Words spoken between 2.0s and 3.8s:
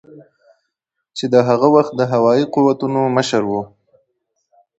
هوایي قوتونو مشر ؤ